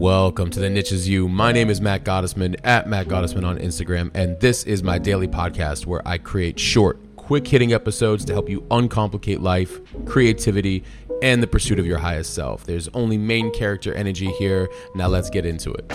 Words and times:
Welcome 0.00 0.48
to 0.52 0.60
the 0.60 0.70
Niche 0.70 0.92
Is 0.92 1.06
You. 1.06 1.28
My 1.28 1.52
name 1.52 1.68
is 1.68 1.78
Matt 1.78 2.04
Gottesman 2.04 2.58
at 2.64 2.88
Matt 2.88 3.06
Gottesman 3.06 3.44
on 3.46 3.58
Instagram, 3.58 4.10
and 4.14 4.40
this 4.40 4.64
is 4.64 4.82
my 4.82 4.96
daily 4.96 5.28
podcast 5.28 5.84
where 5.84 6.00
I 6.08 6.16
create 6.16 6.58
short, 6.58 6.98
quick 7.16 7.46
hitting 7.46 7.74
episodes 7.74 8.24
to 8.24 8.32
help 8.32 8.48
you 8.48 8.62
uncomplicate 8.70 9.40
life, 9.42 9.78
creativity, 10.06 10.84
and 11.20 11.42
the 11.42 11.46
pursuit 11.46 11.78
of 11.78 11.84
your 11.84 11.98
highest 11.98 12.32
self. 12.32 12.64
There's 12.64 12.88
only 12.94 13.18
main 13.18 13.52
character 13.52 13.92
energy 13.92 14.30
here. 14.38 14.70
Now 14.94 15.08
let's 15.08 15.28
get 15.28 15.44
into 15.44 15.70
it. 15.74 15.92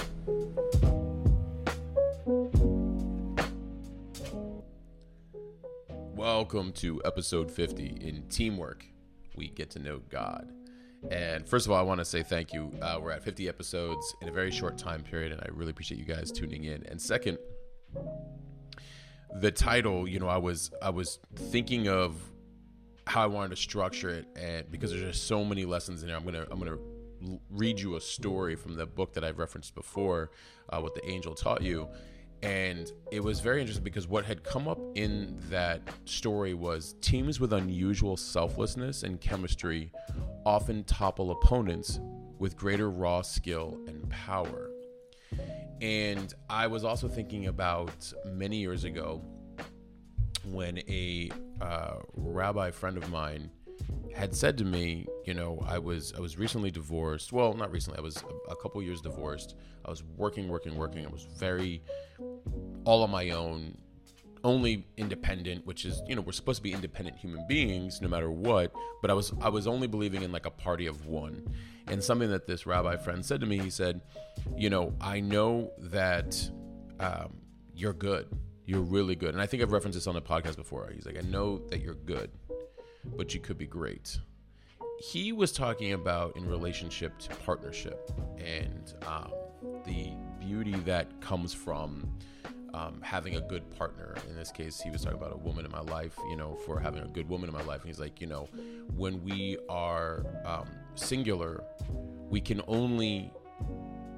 Welcome 6.14 6.74
to 6.74 7.02
episode 7.04 7.50
50 7.50 7.98
in 8.02 8.22
Teamwork. 8.30 8.86
We 9.36 9.48
get 9.48 9.72
to 9.72 9.80
know 9.80 10.02
God. 10.12 10.52
And 11.12 11.48
first 11.48 11.66
of 11.66 11.72
all, 11.72 11.78
I 11.78 11.82
want 11.82 12.00
to 12.00 12.06
say 12.06 12.24
thank 12.24 12.54
you. 12.54 12.72
Uh, 12.82 13.00
we're 13.02 13.12
at 13.12 13.24
50 13.24 13.48
episodes 13.48 14.16
in 14.22 14.28
a 14.28 14.32
very 14.32 14.52
short 14.52 14.78
time 14.78 15.04
period, 15.04 15.32
and 15.32 15.42
I 15.42 15.48
really 15.52 15.72
appreciate 15.72 15.98
you 16.00 16.06
guys 16.06 16.32
tuning 16.32 16.64
in. 16.64 16.86
And 16.88 17.02
second, 17.02 17.38
the 19.40 19.52
title, 19.52 20.08
you 20.08 20.20
know, 20.20 20.28
I 20.28 20.38
was 20.38 20.72
I 20.82 20.90
was 20.90 21.20
thinking 21.36 21.88
of 21.88 22.16
how 23.08 23.24
I 23.24 23.28
wanted 23.28 23.50
to 23.50 23.56
structure 23.56 24.10
it, 24.10 24.26
and 24.36 24.70
because 24.72 24.92
there's 24.92 25.04
just 25.04 25.28
so 25.28 25.44
many 25.44 25.66
lessons 25.66 26.02
in 26.02 26.08
there, 26.08 26.18
I'm 26.18 26.26
gonna 26.26 26.46
I'm 26.50 26.60
gonna 26.60 26.78
read 27.50 27.80
you 27.80 27.96
a 27.96 28.02
story 28.02 28.56
from 28.56 28.76
the 28.76 28.86
book 28.86 29.14
that 29.14 29.24
I've 29.24 29.40
referenced 29.40 29.76
before, 29.76 30.32
uh, 30.70 30.80
what 30.80 30.96
the 30.96 31.10
angel 31.10 31.34
taught 31.36 31.62
you, 31.62 31.88
and 32.42 32.92
it 33.12 33.24
was 33.24 33.40
very 33.40 33.60
interesting 33.60 33.84
because 33.84 34.08
what 34.08 34.26
had 34.26 34.44
come 34.44 34.68
up 34.68 34.80
in 34.96 35.36
that 35.50 35.82
story 36.06 36.54
was 36.54 36.96
teams 37.02 37.40
with 37.40 37.54
unusual 37.54 38.18
selflessness 38.18 39.04
and 39.04 39.20
chemistry 39.20 39.92
often 40.46 40.84
topple 40.84 41.32
opponents 41.32 42.00
with 42.38 42.56
greater 42.56 42.90
raw 42.90 43.22
skill 43.22 43.80
and 43.88 44.08
power. 44.10 44.70
And 45.82 46.34
I 46.50 46.68
was 46.68 46.84
also 46.84 47.08
thinking 47.08 47.48
about 47.48 48.14
many 48.26 48.58
years 48.58 48.84
ago 48.84 49.22
when 50.46 50.78
a 50.88 51.32
uh, 51.62 51.96
rabbi 52.14 52.72
friend 52.72 52.98
of 52.98 53.10
mine 53.10 53.50
had 54.16 54.34
said 54.34 54.58
to 54.58 54.64
me, 54.64 55.08
you 55.26 55.34
know, 55.34 55.64
I 55.68 55.78
was 55.78 56.14
I 56.16 56.22
was 56.22 56.38
recently 56.38 56.72
divorced. 56.72 57.34
Well, 57.34 57.54
not 57.54 57.72
recently. 57.72 58.00
I 58.00 58.02
was 58.02 58.18
a, 58.18 58.52
a 58.52 58.56
couple 58.56 58.82
years 58.82 59.02
divorced. 59.02 59.56
I 59.84 59.90
was 59.90 60.04
working, 60.16 60.48
working, 60.48 60.76
working. 60.78 61.06
I 61.06 61.10
was 61.10 61.24
very 61.38 61.84
all 62.86 63.04
on 63.04 63.12
my 63.12 63.32
own, 63.32 63.78
only 64.44 64.88
independent, 64.96 65.66
which 65.66 65.84
is 65.84 66.02
you 66.08 66.16
know 66.16 66.22
we're 66.22 66.32
supposed 66.32 66.58
to 66.58 66.64
be 66.64 66.72
independent 66.72 67.18
human 67.18 67.46
beings 67.48 68.02
no 68.02 68.08
matter 68.08 68.32
what. 68.32 68.72
But 69.02 69.12
I 69.12 69.14
was 69.14 69.34
I 69.42 69.50
was 69.50 69.68
only 69.68 69.88
believing 69.88 70.24
in 70.24 70.32
like 70.32 70.46
a 70.46 70.52
party 70.52 70.88
of 70.88 71.06
one, 71.08 71.46
and 71.88 72.02
something 72.02 72.30
that 72.30 72.48
this 72.48 72.66
rabbi 72.66 72.96
friend 72.96 73.26
said 73.26 73.42
to 73.42 73.46
me. 73.46 73.60
He 73.60 73.70
said, 73.70 74.00
you 74.56 74.70
know, 74.70 74.94
I 75.02 75.20
know 75.20 75.72
that 75.80 76.50
um, 77.02 77.36
you're 77.76 77.94
good. 77.94 78.28
You're 78.66 78.82
really 78.82 79.16
good. 79.16 79.34
And 79.34 79.42
I 79.42 79.46
think 79.46 79.62
I've 79.62 79.72
referenced 79.74 79.98
this 79.98 80.08
on 80.08 80.16
the 80.16 80.22
podcast 80.22 80.56
before. 80.56 80.90
He's 80.92 81.06
like, 81.06 81.18
I 81.18 81.22
know 81.22 81.60
that 81.70 81.82
you're 81.82 81.94
good 81.94 82.32
but 83.16 83.34
you 83.34 83.40
could 83.40 83.58
be 83.58 83.68
great. 83.68 84.20
He 85.00 85.34
was 85.34 85.52
talking 85.52 85.94
about 85.94 86.38
in 86.38 86.48
relationship 86.48 87.18
to 87.20 87.30
partnership 87.38 88.12
and 88.38 88.94
um, 89.06 89.32
the 89.86 90.12
beauty 90.40 90.76
that 90.86 91.20
comes 91.22 91.54
from 91.54 92.10
um, 92.74 93.00
having 93.02 93.36
a 93.36 93.42
good 93.42 93.70
partner. 93.78 94.16
In 94.30 94.36
this 94.36 94.52
case, 94.52 94.82
he 94.82 94.90
was 94.90 95.02
talking 95.02 95.18
about 95.18 95.34
a 95.34 95.38
woman 95.38 95.66
in 95.66 95.72
my 95.72 95.82
life, 95.82 96.18
you 96.30 96.36
know, 96.36 96.56
for 96.66 96.80
having 96.80 97.04
a 97.04 97.08
good 97.08 97.28
woman 97.28 97.50
in 97.50 97.56
my 97.56 97.64
life. 97.64 97.82
And 97.82 97.88
he's 97.88 98.00
like, 98.00 98.20
you 98.20 98.28
know, 98.28 98.50
when 98.96 99.24
we 99.24 99.58
are 99.70 100.26
um, 100.46 100.68
singular, 100.96 101.64
we 102.30 102.42
can 102.42 102.62
only 102.68 103.32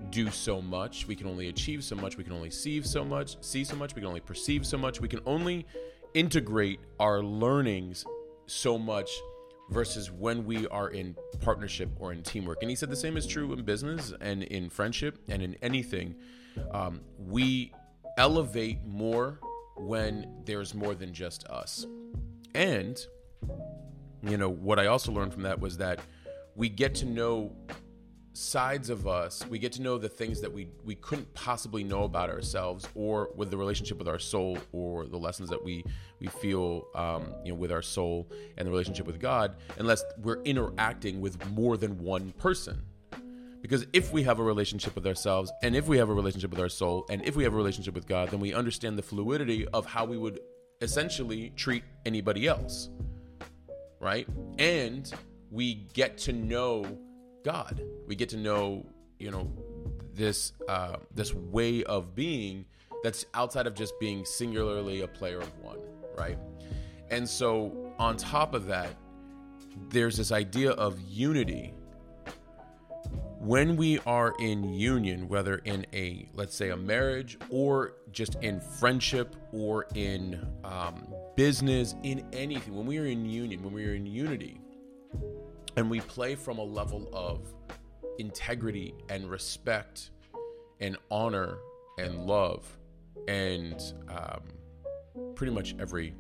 do 0.10 0.32
so 0.32 0.62
much. 0.62 1.08
We 1.08 1.16
can 1.16 1.28
only 1.28 1.50
achieve 1.50 1.84
so 1.84 1.96
much. 1.96 2.18
We 2.18 2.24
can 2.24 2.34
only 2.34 2.50
see 2.50 2.82
so 2.82 3.06
much, 3.06 3.38
see 3.42 3.64
so 3.64 3.76
much. 3.76 3.94
We 3.94 4.02
can 4.02 4.08
only 4.08 4.22
perceive 4.22 4.66
so 4.66 4.78
much. 4.78 5.00
We 5.00 5.08
can 5.08 5.20
only 5.26 5.66
integrate 6.14 6.80
our 7.00 7.22
learnings 7.22 8.06
so 8.48 8.78
much 8.78 9.10
versus 9.70 10.12
when 10.12 10.46
we 10.46 10.68
are 10.68 10.90
in 10.90 11.16
partnership 11.42 11.90
or 12.00 12.14
in 12.14 12.24
teamwork. 12.24 12.60
And 12.62 12.70
he 12.70 12.76
said 12.76 12.90
the 12.90 12.96
same 12.96 13.18
is 13.18 13.28
true 13.28 13.52
in 13.54 13.64
business 13.64 14.14
and 14.22 14.44
in 14.44 14.70
friendship 14.70 15.20
and 15.28 15.42
in 15.42 15.56
anything. 15.62 16.16
Um, 16.72 17.02
we 17.18 17.74
elevate 18.18 18.84
more 18.86 19.40
when 19.76 20.42
there's 20.46 20.74
more 20.74 20.96
than 20.96 21.14
just 21.14 21.46
us. 21.48 21.86
And, 22.56 23.00
you 24.24 24.38
know, 24.38 24.50
what 24.50 24.80
I 24.80 24.88
also 24.88 25.12
learned 25.12 25.34
from 25.34 25.44
that 25.44 25.60
was 25.60 25.78
that 25.78 26.00
we 26.56 26.70
get 26.70 26.96
to 26.96 27.06
know 27.06 27.56
sides 28.38 28.92
of 28.92 29.08
us 29.08 29.44
we 29.50 29.58
get 29.58 29.72
to 29.72 29.82
know 29.82 29.98
the 29.98 30.08
things 30.08 30.42
that 30.42 30.54
we 30.54 30.70
we 30.86 30.94
couldn't 30.94 31.34
possibly 31.34 31.84
know 31.84 32.04
about 32.04 32.30
ourselves 32.30 32.88
or 32.94 33.32
with 33.36 33.50
the 33.50 33.58
relationship 33.58 33.98
with 33.98 34.08
our 34.08 34.20
soul 34.20 34.60
or 34.72 35.08
the 35.08 35.18
lessons 35.18 35.50
that 35.50 35.64
we 35.64 35.84
we 36.20 36.28
feel 36.28 36.86
um, 36.94 37.34
you 37.44 37.52
know 37.52 37.58
with 37.58 37.72
our 37.72 37.82
soul 37.82 38.28
and 38.58 38.68
the 38.68 38.72
relationship 38.72 39.08
with 39.08 39.20
god 39.20 39.56
unless 39.80 40.04
we're 40.22 40.42
interacting 40.44 41.20
with 41.20 41.44
more 41.52 41.78
than 41.78 41.98
one 41.98 42.32
person. 42.34 42.84
Because 43.60 43.88
if 43.92 44.14
we 44.14 44.22
have 44.22 44.38
a 44.38 44.44
relationship 44.44 44.94
with 44.94 45.08
ourselves 45.08 45.52
and 45.64 45.76
if 45.76 45.88
we 45.88 45.98
have 45.98 46.10
a 46.10 46.14
relationship 46.14 46.52
with 46.52 46.60
our 46.60 46.70
soul 46.70 47.08
and 47.10 47.26
if 47.26 47.36
we 47.36 47.44
have 47.44 47.54
a 47.54 47.58
relationship 47.58 47.96
with 47.96 48.08
god 48.08 48.30
then 48.30 48.40
we 48.40 48.54
understand 48.54 49.00
the 49.00 49.02
fluidity 49.02 49.68
of 49.70 49.88
how 49.88 50.06
we 50.06 50.16
would 50.16 50.40
essentially 50.82 51.52
treat 51.56 51.84
anybody 52.06 52.48
else 52.48 52.90
right? 54.00 54.28
And 54.60 55.12
we 55.50 55.88
get 55.94 56.18
to 56.20 56.34
know 56.34 56.86
God. 57.48 57.82
We 58.08 58.18
get 58.18 58.28
to 58.30 58.38
know, 58.38 58.86
you 59.20 59.32
know, 59.32 59.50
this 60.14 60.52
uh, 60.68 60.98
this 61.16 61.34
way 61.34 61.82
of 61.86 62.14
being 62.14 62.66
that's 63.04 63.26
outside 63.34 63.68
of 63.68 63.74
just 63.74 63.98
being 64.02 64.26
singularly 64.26 65.00
a 65.00 65.08
player 65.08 65.40
of 65.40 65.58
one, 65.60 65.80
right? 66.18 66.38
And 67.10 67.28
so 67.28 67.94
on 67.98 68.18
top 68.18 68.54
of 68.54 68.66
that, 68.68 68.90
there's 69.88 70.18
this 70.18 70.34
idea 70.34 70.72
of 70.72 71.00
unity. 71.00 71.74
When 73.40 73.78
we 73.78 74.00
are 74.00 74.34
in 74.40 74.74
union, 74.74 75.30
whether 75.30 75.60
in 75.60 75.86
a 75.94 76.28
let's 76.34 76.54
say 76.54 76.72
a 76.72 76.76
marriage 76.76 77.38
or 77.50 77.94
just 78.12 78.36
in 78.42 78.60
friendship 78.60 79.38
or 79.54 79.88
in 79.96 80.46
um, 80.66 81.08
business, 81.38 81.96
in 82.04 82.26
anything, 82.34 82.76
when 82.76 82.86
we 82.86 82.98
are 82.98 83.06
in 83.06 83.26
union, 83.26 83.64
when 83.64 83.74
we 83.74 83.86
are 83.86 83.94
in 83.94 84.06
unity, 84.06 84.60
and 85.78 85.90
we 85.90 86.02
play 86.02 86.36
from 86.36 86.58
a 86.58 86.64
level 86.64 87.08
of 87.14 87.54
integrity 88.18 88.96
and 89.10 89.30
respect 89.30 90.10
and 90.80 90.98
honor 91.12 91.60
and 92.00 92.26
love 92.26 92.66
and 93.28 93.94
um, 94.10 94.42
pretty 95.36 95.54
much 95.54 95.76
every 95.80 96.16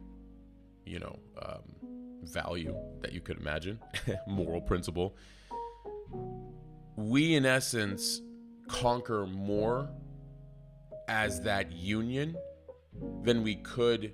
you 0.85 0.99
know 0.99 1.19
um, 1.41 1.61
value 2.23 2.75
that 3.01 3.13
you 3.13 3.19
could 3.19 3.37
imagine 3.37 3.79
moral 4.27 4.61
principle. 4.61 5.15
We 6.95 7.35
in 7.35 7.45
essence 7.45 8.21
conquer 8.67 9.25
more 9.25 9.89
as 11.07 11.41
that 11.41 11.71
union 11.71 12.35
than 13.23 13.43
we 13.43 13.55
could 13.55 14.13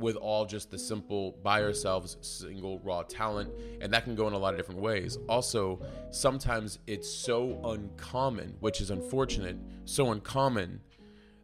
with 0.00 0.16
all 0.16 0.46
just 0.46 0.70
the 0.70 0.78
simple 0.78 1.32
by 1.42 1.62
ourselves 1.62 2.16
single 2.20 2.78
raw 2.80 3.02
talent 3.02 3.50
and 3.80 3.92
that 3.92 4.04
can 4.04 4.14
go 4.14 4.26
in 4.26 4.32
a 4.32 4.38
lot 4.38 4.54
of 4.54 4.58
different 4.58 4.80
ways. 4.80 5.18
Also 5.28 5.80
sometimes 6.10 6.78
it's 6.86 7.08
so 7.08 7.60
uncommon 7.64 8.56
which 8.60 8.80
is 8.80 8.90
unfortunate 8.90 9.56
so 9.84 10.10
uncommon 10.10 10.80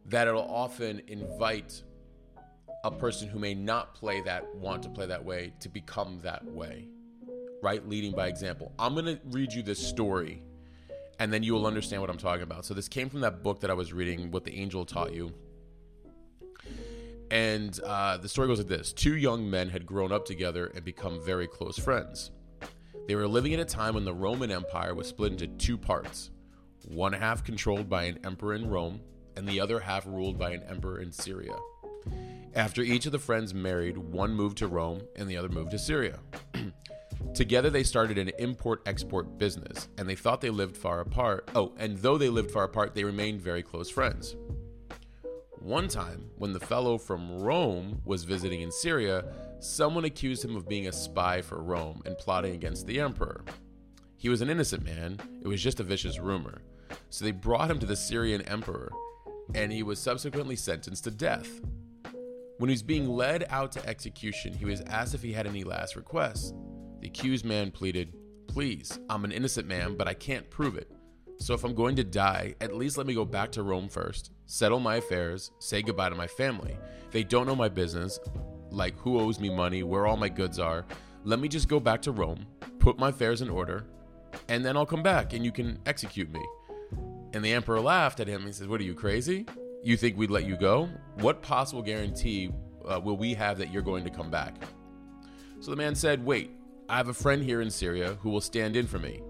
that 0.05 0.27
it'll 0.27 0.41
often 0.49 1.01
invite 1.07 1.83
a 2.83 2.91
person 2.91 3.27
who 3.27 3.39
may 3.39 3.53
not 3.53 3.93
play 3.93 4.21
that 4.21 4.55
want 4.55 4.83
to 4.83 4.89
play 4.89 5.05
that 5.05 5.23
way 5.23 5.53
to 5.59 5.69
become 5.69 6.19
that 6.23 6.43
way 6.45 6.87
right? 7.61 7.87
Leading 7.87 8.11
by 8.11 8.27
example. 8.27 8.71
I'm 8.77 8.93
going 8.93 9.05
to 9.05 9.19
read 9.25 9.51
you 9.51 9.63
this 9.63 9.79
story 9.79 10.43
and 11.19 11.33
then 11.33 11.41
you 11.41 11.53
will 11.53 11.65
understand 11.65 12.01
what 12.01 12.09
i'm 12.11 12.17
talking 12.17 12.43
about. 12.43 12.65
So 12.65 12.73
this 12.73 12.87
came 12.87 13.09
from 13.09 13.21
that 13.21 13.43
book 13.43 13.61
that 13.61 13.71
i 13.71 13.73
was 13.73 13.93
reading 13.93 14.31
what 14.31 14.43
the 14.43 14.55
angel 14.55 14.85
taught 14.85 15.13
you 15.13 15.33
and 17.31 17.79
uh, 17.81 18.17
the 18.17 18.29
story 18.29 18.47
goes 18.47 18.59
like 18.59 18.67
this 18.67 18.93
Two 18.93 19.15
young 19.15 19.49
men 19.49 19.69
had 19.69 19.85
grown 19.85 20.11
up 20.11 20.25
together 20.25 20.71
and 20.73 20.83
become 20.83 21.23
very 21.23 21.47
close 21.47 21.77
friends. 21.77 22.31
They 23.07 23.15
were 23.15 23.27
living 23.27 23.53
at 23.53 23.59
a 23.59 23.65
time 23.65 23.93
when 23.93 24.05
the 24.05 24.13
Roman 24.13 24.51
Empire 24.51 24.93
was 24.93 25.07
split 25.07 25.31
into 25.31 25.47
two 25.47 25.77
parts 25.77 26.31
one 26.87 27.13
half 27.13 27.43
controlled 27.43 27.89
by 27.89 28.03
an 28.03 28.19
emperor 28.23 28.53
in 28.53 28.69
Rome, 28.69 29.01
and 29.35 29.47
the 29.47 29.59
other 29.59 29.79
half 29.79 30.05
ruled 30.05 30.37
by 30.37 30.51
an 30.51 30.63
emperor 30.69 30.99
in 30.99 31.11
Syria. 31.11 31.55
After 32.55 32.81
each 32.81 33.05
of 33.05 33.11
the 33.11 33.19
friends 33.19 33.53
married, 33.53 33.97
one 33.97 34.33
moved 34.33 34.57
to 34.59 34.67
Rome 34.67 35.01
and 35.15 35.29
the 35.29 35.37
other 35.37 35.49
moved 35.49 35.71
to 35.71 35.79
Syria. 35.79 36.19
Together, 37.33 37.69
they 37.69 37.83
started 37.83 38.17
an 38.17 38.31
import 38.39 38.81
export 38.85 39.37
business, 39.37 39.89
and 39.97 40.07
they 40.07 40.15
thought 40.15 40.41
they 40.41 40.49
lived 40.49 40.77
far 40.77 41.01
apart. 41.01 41.49
Oh, 41.53 41.73
and 41.77 41.97
though 41.97 42.17
they 42.17 42.29
lived 42.29 42.51
far 42.51 42.63
apart, 42.63 42.95
they 42.95 43.03
remained 43.03 43.41
very 43.41 43.61
close 43.61 43.89
friends. 43.89 44.35
One 45.67 45.89
time, 45.89 46.29
when 46.37 46.53
the 46.53 46.61
fellow 46.61 46.97
from 46.97 47.41
Rome 47.41 48.01
was 48.05 48.23
visiting 48.23 48.61
in 48.61 48.71
Syria, 48.71 49.25
someone 49.59 50.05
accused 50.05 50.45
him 50.45 50.55
of 50.55 50.69
being 50.69 50.87
a 50.87 50.93
spy 50.93 51.41
for 51.41 51.61
Rome 51.61 52.01
and 52.05 52.17
plotting 52.17 52.55
against 52.55 52.87
the 52.87 53.01
emperor. 53.01 53.43
He 54.15 54.29
was 54.29 54.39
an 54.39 54.49
innocent 54.49 54.85
man, 54.85 55.19
it 55.41 55.47
was 55.49 55.61
just 55.61 55.81
a 55.81 55.83
vicious 55.83 56.19
rumor. 56.19 56.61
So 57.09 57.25
they 57.25 57.31
brought 57.31 57.69
him 57.69 57.79
to 57.79 57.85
the 57.85 57.97
Syrian 57.97 58.43
emperor, 58.43 58.93
and 59.55 59.69
he 59.69 59.83
was 59.83 59.99
subsequently 59.99 60.55
sentenced 60.55 61.03
to 61.03 61.11
death. 61.11 61.59
When 62.59 62.69
he 62.69 62.73
was 62.73 62.81
being 62.81 63.09
led 63.09 63.45
out 63.49 63.73
to 63.73 63.85
execution, 63.85 64.53
he 64.53 64.63
was 64.63 64.79
asked 64.83 65.15
if 65.15 65.21
he 65.21 65.33
had 65.33 65.47
any 65.47 65.65
last 65.65 65.97
requests. 65.97 66.53
The 67.01 67.09
accused 67.09 67.43
man 67.43 67.71
pleaded, 67.71 68.15
Please, 68.47 68.97
I'm 69.09 69.25
an 69.25 69.33
innocent 69.33 69.67
man, 69.67 69.97
but 69.97 70.07
I 70.07 70.13
can't 70.13 70.49
prove 70.49 70.77
it. 70.77 70.89
So 71.39 71.53
if 71.53 71.63
I'm 71.63 71.75
going 71.75 71.95
to 71.97 72.03
die, 72.03 72.55
at 72.61 72.75
least 72.75 72.97
let 72.97 73.07
me 73.07 73.13
go 73.13 73.25
back 73.25 73.51
to 73.53 73.63
Rome 73.63 73.89
first, 73.89 74.31
settle 74.45 74.79
my 74.79 74.95
affairs, 74.95 75.51
say 75.59 75.81
goodbye 75.81 76.09
to 76.09 76.15
my 76.15 76.27
family. 76.27 76.77
They 77.11 77.23
don't 77.23 77.45
know 77.45 77.55
my 77.55 77.69
business, 77.69 78.19
like 78.71 78.97
who 78.97 79.19
owes 79.19 79.39
me 79.39 79.49
money, 79.49 79.83
where 79.83 80.07
all 80.07 80.17
my 80.17 80.29
goods 80.29 80.59
are. 80.59 80.85
Let 81.23 81.39
me 81.39 81.47
just 81.47 81.67
go 81.67 81.79
back 81.79 82.01
to 82.03 82.11
Rome, 82.11 82.45
put 82.79 82.97
my 82.97 83.09
affairs 83.09 83.41
in 83.41 83.49
order, 83.49 83.85
and 84.49 84.65
then 84.65 84.75
I'll 84.75 84.85
come 84.85 85.03
back 85.03 85.33
and 85.33 85.45
you 85.45 85.51
can 85.51 85.79
execute 85.85 86.31
me. 86.31 86.43
And 87.33 87.43
the 87.43 87.53
emperor 87.53 87.79
laughed 87.79 88.19
at 88.19 88.27
him 88.27 88.45
and 88.45 88.55
said, 88.55 88.67
What 88.67 88.81
are 88.81 88.85
you, 88.85 88.95
crazy? 88.95 89.45
You 89.83 89.95
think 89.95 90.17
we'd 90.17 90.31
let 90.31 90.45
you 90.45 90.57
go? 90.57 90.89
What 91.15 91.41
possible 91.41 91.81
guarantee 91.81 92.51
uh, 92.87 92.99
will 92.99 93.17
we 93.17 93.33
have 93.35 93.57
that 93.59 93.71
you're 93.71 93.81
going 93.81 94.03
to 94.05 94.09
come 94.09 94.31
back? 94.31 94.55
So 95.59 95.71
the 95.71 95.77
man 95.77 95.95
said, 95.95 96.25
Wait, 96.25 96.51
I 96.89 96.97
have 96.97 97.09
a 97.09 97.13
friend 97.13 97.43
here 97.43 97.61
in 97.61 97.69
Syria 97.69 98.17
who 98.21 98.29
will 98.29 98.41
stand 98.41 98.75
in 98.75 98.87
for 98.87 98.99
me. 98.99 99.21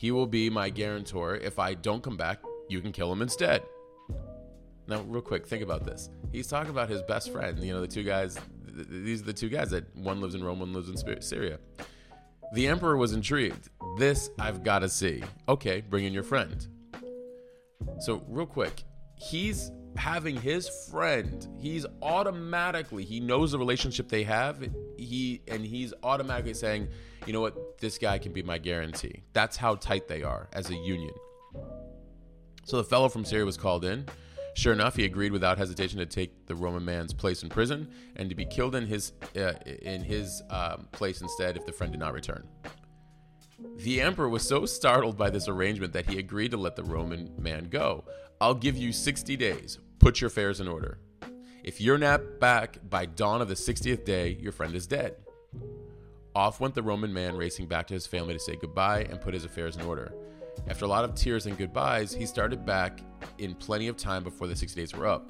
He 0.00 0.12
will 0.12 0.26
be 0.26 0.48
my 0.48 0.70
guarantor. 0.70 1.36
If 1.36 1.58
I 1.58 1.74
don't 1.74 2.02
come 2.02 2.16
back, 2.16 2.38
you 2.70 2.80
can 2.80 2.90
kill 2.90 3.12
him 3.12 3.20
instead. 3.20 3.62
Now, 4.88 5.02
real 5.02 5.20
quick, 5.20 5.46
think 5.46 5.62
about 5.62 5.84
this. 5.84 6.08
He's 6.32 6.46
talking 6.46 6.70
about 6.70 6.88
his 6.88 7.02
best 7.02 7.30
friend. 7.30 7.58
You 7.58 7.74
know, 7.74 7.82
the 7.82 7.86
two 7.86 8.02
guys, 8.02 8.38
these 8.72 9.20
are 9.20 9.26
the 9.26 9.34
two 9.34 9.50
guys 9.50 9.68
that 9.72 9.94
one 9.94 10.22
lives 10.22 10.34
in 10.34 10.42
Rome, 10.42 10.60
one 10.60 10.72
lives 10.72 10.88
in 10.88 11.20
Syria. 11.20 11.58
The 12.54 12.66
emperor 12.66 12.96
was 12.96 13.12
intrigued. 13.12 13.68
This 13.98 14.30
I've 14.38 14.64
got 14.64 14.78
to 14.78 14.88
see. 14.88 15.22
Okay, 15.50 15.82
bring 15.82 16.06
in 16.06 16.14
your 16.14 16.22
friend. 16.22 16.66
So, 17.98 18.24
real 18.26 18.46
quick, 18.46 18.84
he's 19.16 19.70
having 19.96 20.40
his 20.40 20.68
friend 20.90 21.48
he's 21.58 21.84
automatically 22.00 23.04
he 23.04 23.18
knows 23.18 23.52
the 23.52 23.58
relationship 23.58 24.08
they 24.08 24.22
have 24.22 24.64
he 24.96 25.42
and 25.48 25.64
he's 25.64 25.92
automatically 26.02 26.54
saying 26.54 26.88
you 27.26 27.32
know 27.32 27.40
what? 27.40 27.78
This 27.78 27.98
guy 27.98 28.18
can 28.18 28.32
be 28.32 28.42
my 28.42 28.58
guarantee. 28.58 29.22
That's 29.32 29.56
how 29.56 29.74
tight 29.76 30.08
they 30.08 30.22
are 30.22 30.48
as 30.52 30.70
a 30.70 30.74
union. 30.74 31.14
So 32.64 32.76
the 32.76 32.84
fellow 32.84 33.08
from 33.08 33.24
syria 33.24 33.44
was 33.44 33.56
called 33.56 33.84
in. 33.84 34.06
Sure 34.54 34.72
enough 34.72 34.96
he 34.96 35.04
agreed 35.04 35.32
without 35.32 35.58
hesitation 35.58 35.98
to 35.98 36.06
take 36.06 36.46
the 36.46 36.54
roman 36.54 36.84
man's 36.84 37.14
place 37.14 37.42
in 37.42 37.48
prison 37.48 37.88
and 38.16 38.28
to 38.28 38.34
be 38.34 38.44
killed 38.44 38.74
in 38.74 38.86
his 38.86 39.12
uh, 39.36 39.52
in 39.82 40.02
his 40.02 40.42
um, 40.50 40.88
place 40.92 41.20
instead 41.20 41.56
if 41.56 41.64
the 41.66 41.72
friend 41.72 41.92
did 41.92 42.00
not 42.00 42.12
return. 42.12 42.46
The 43.76 44.00
emperor 44.00 44.28
was 44.28 44.46
so 44.46 44.66
startled 44.66 45.16
by 45.16 45.30
this 45.30 45.46
arrangement 45.46 45.92
that 45.92 46.08
he 46.08 46.18
agreed 46.18 46.50
to 46.52 46.56
let 46.56 46.76
the 46.76 46.82
Roman 46.82 47.30
man 47.38 47.68
go. 47.68 48.04
I'll 48.42 48.54
give 48.54 48.76
you 48.76 48.90
60 48.90 49.36
days. 49.36 49.78
Put 49.98 50.22
your 50.22 50.28
affairs 50.28 50.60
in 50.60 50.68
order. 50.68 50.98
If 51.62 51.78
you're 51.78 51.98
not 51.98 52.40
back 52.40 52.78
by 52.88 53.04
dawn 53.04 53.42
of 53.42 53.48
the 53.48 53.54
60th 53.54 54.06
day, 54.06 54.38
your 54.40 54.52
friend 54.52 54.74
is 54.74 54.86
dead. 54.86 55.16
Off 56.34 56.58
went 56.58 56.74
the 56.74 56.82
Roman 56.82 57.12
man, 57.12 57.36
racing 57.36 57.66
back 57.66 57.86
to 57.88 57.94
his 57.94 58.06
family 58.06 58.32
to 58.32 58.40
say 58.40 58.56
goodbye 58.56 59.02
and 59.10 59.20
put 59.20 59.34
his 59.34 59.44
affairs 59.44 59.76
in 59.76 59.82
order. 59.82 60.14
After 60.68 60.86
a 60.86 60.88
lot 60.88 61.04
of 61.04 61.14
tears 61.14 61.44
and 61.44 61.58
goodbyes, 61.58 62.14
he 62.14 62.24
started 62.24 62.64
back 62.64 63.00
in 63.36 63.54
plenty 63.54 63.88
of 63.88 63.98
time 63.98 64.24
before 64.24 64.46
the 64.46 64.56
60 64.56 64.80
days 64.80 64.94
were 64.94 65.06
up. 65.06 65.28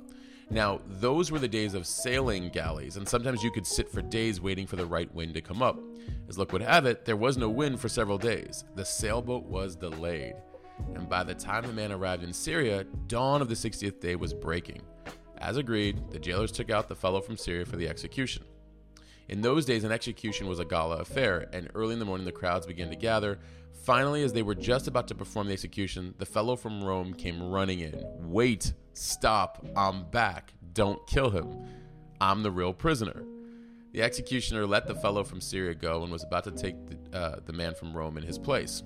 Now, 0.48 0.80
those 0.86 1.32
were 1.32 1.40
the 1.40 1.48
days 1.48 1.74
of 1.74 1.88
sailing 1.88 2.48
galleys, 2.50 2.96
and 2.96 3.08
sometimes 3.08 3.42
you 3.42 3.50
could 3.50 3.66
sit 3.66 3.90
for 3.90 4.02
days 4.02 4.40
waiting 4.40 4.68
for 4.68 4.76
the 4.76 4.86
right 4.86 5.12
wind 5.12 5.34
to 5.34 5.40
come 5.40 5.62
up. 5.62 5.80
As 6.28 6.38
luck 6.38 6.52
would 6.52 6.62
have 6.62 6.86
it, 6.86 7.04
there 7.04 7.16
was 7.16 7.36
no 7.36 7.48
wind 7.48 7.80
for 7.80 7.88
several 7.88 8.18
days. 8.18 8.62
The 8.76 8.84
sailboat 8.84 9.46
was 9.46 9.74
delayed, 9.74 10.34
and 10.94 11.08
by 11.08 11.24
the 11.24 11.34
time 11.34 11.66
the 11.66 11.72
man 11.72 11.92
arrived 11.92 12.22
in 12.22 12.32
Syria, 12.32 12.84
dawn 13.06 13.42
of 13.42 13.48
the 13.48 13.54
60th 13.54 14.00
day 14.00 14.16
was 14.16 14.34
breaking. 14.34 14.82
As 15.38 15.56
agreed, 15.56 16.10
the 16.10 16.18
jailers 16.18 16.52
took 16.52 16.70
out 16.70 16.88
the 16.88 16.94
fellow 16.94 17.20
from 17.20 17.36
Syria 17.36 17.64
for 17.64 17.76
the 17.76 17.88
execution. 17.88 18.44
In 19.28 19.40
those 19.40 19.64
days, 19.64 19.84
an 19.84 19.92
execution 19.92 20.48
was 20.48 20.58
a 20.58 20.64
gala 20.64 20.96
affair, 20.96 21.48
and 21.52 21.70
early 21.74 21.92
in 21.92 21.98
the 21.98 22.04
morning 22.04 22.26
the 22.26 22.32
crowds 22.32 22.66
began 22.66 22.90
to 22.90 22.96
gather. 22.96 23.38
Finally, 23.84 24.22
as 24.22 24.32
they 24.32 24.42
were 24.42 24.54
just 24.54 24.88
about 24.88 25.08
to 25.08 25.14
perform 25.14 25.46
the 25.46 25.52
execution, 25.52 26.14
the 26.18 26.26
fellow 26.26 26.56
from 26.56 26.82
Rome 26.82 27.14
came 27.14 27.42
running 27.50 27.80
in. 27.80 28.04
Wait, 28.18 28.74
Stop, 28.92 29.64
I'm 29.76 30.04
back. 30.10 30.52
Don't 30.72 31.04
kill 31.06 31.30
him. 31.30 31.66
I'm 32.20 32.42
the 32.42 32.50
real 32.50 32.72
prisoner. 32.72 33.24
The 33.92 34.02
executioner 34.02 34.66
let 34.66 34.86
the 34.86 34.94
fellow 34.94 35.24
from 35.24 35.40
Syria 35.40 35.74
go 35.74 36.02
and 36.02 36.12
was 36.12 36.22
about 36.22 36.44
to 36.44 36.50
take 36.50 36.74
the, 36.86 37.18
uh, 37.18 37.40
the 37.44 37.52
man 37.52 37.74
from 37.74 37.96
Rome 37.96 38.18
in 38.18 38.22
his 38.22 38.38
place. 38.38 38.82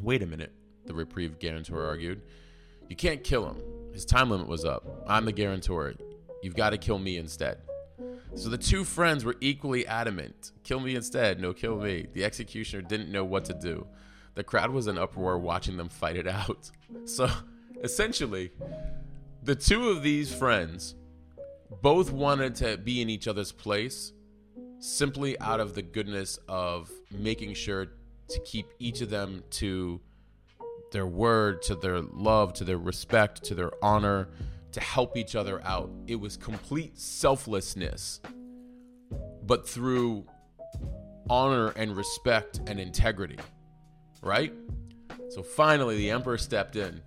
Wait 0.00 0.22
a 0.22 0.26
minute, 0.26 0.52
the 0.86 0.94
reprieve 0.94 1.38
guarantor 1.38 1.86
argued. 1.86 2.22
You 2.88 2.96
can't 2.96 3.24
kill 3.24 3.48
him. 3.48 3.62
His 3.92 4.04
time 4.04 4.30
limit 4.30 4.48
was 4.48 4.64
up. 4.64 5.04
I'm 5.06 5.24
the 5.24 5.32
guarantor. 5.32 5.94
You've 6.42 6.56
got 6.56 6.70
to 6.70 6.78
kill 6.78 6.98
me 6.98 7.16
instead. 7.16 7.58
So 8.34 8.48
the 8.48 8.58
two 8.58 8.84
friends 8.84 9.24
were 9.24 9.36
equally 9.40 9.86
adamant 9.86 10.52
kill 10.64 10.80
me 10.80 10.96
instead, 10.96 11.40
no, 11.40 11.52
kill 11.52 11.76
me. 11.76 12.06
The 12.12 12.24
executioner 12.24 12.82
didn't 12.82 13.12
know 13.12 13.24
what 13.24 13.44
to 13.46 13.54
do. 13.54 13.86
The 14.34 14.42
crowd 14.42 14.70
was 14.70 14.88
in 14.88 14.98
uproar 14.98 15.38
watching 15.38 15.76
them 15.76 15.88
fight 15.88 16.16
it 16.16 16.26
out. 16.26 16.70
So 17.06 17.28
essentially, 17.82 18.52
the 19.42 19.54
two 19.54 19.90
of 19.90 20.02
these 20.02 20.32
friends 20.32 20.94
both 21.82 22.12
wanted 22.12 22.54
to 22.56 22.78
be 22.78 23.02
in 23.02 23.10
each 23.10 23.26
other's 23.26 23.52
place 23.52 24.12
simply 24.78 25.38
out 25.40 25.60
of 25.60 25.74
the 25.74 25.82
goodness 25.82 26.38
of 26.48 26.90
making 27.10 27.54
sure 27.54 27.88
to 28.28 28.40
keep 28.40 28.66
each 28.78 29.00
of 29.00 29.10
them 29.10 29.42
to 29.50 30.00
their 30.94 31.06
word, 31.06 31.60
to 31.60 31.74
their 31.74 32.00
love, 32.00 32.54
to 32.54 32.64
their 32.64 32.78
respect, 32.78 33.44
to 33.44 33.54
their 33.54 33.72
honor, 33.82 34.28
to 34.72 34.80
help 34.80 35.18
each 35.18 35.36
other 35.36 35.60
out. 35.64 35.90
It 36.06 36.16
was 36.16 36.38
complete 36.38 36.98
selflessness, 36.98 38.22
but 39.42 39.68
through 39.68 40.24
honor 41.28 41.70
and 41.76 41.94
respect 41.94 42.60
and 42.66 42.80
integrity, 42.80 43.38
right? 44.22 44.54
So 45.28 45.42
finally, 45.42 45.96
the 45.96 46.10
emperor 46.10 46.38
stepped 46.38 46.76
in 46.76 47.02